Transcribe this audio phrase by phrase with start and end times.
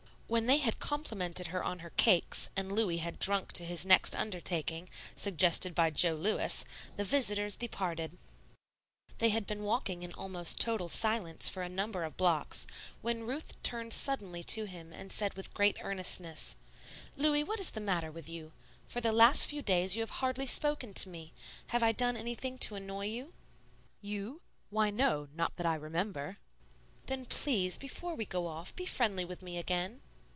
[0.39, 4.15] When they had complimented her on her cakes and Louis had drunk to his next
[4.15, 6.63] undertaking, suggested by Jo Lewis,
[6.95, 8.17] the visitors departed.
[9.17, 12.65] They had been walking in almost total silence for a number of blocks,
[13.01, 16.55] when Ruth turned suddenly to him and said with great earnestness,
[17.17, 18.53] "Louis, what is the matter with you?
[18.87, 21.33] For the last few days you have hardly spoken to me.
[21.67, 23.33] Have I done anything to annoy you?"
[23.99, 24.39] "You?
[24.69, 26.37] Why, no, not that I remember."
[27.07, 29.99] "Then, please, before we go off, be friendly with me again."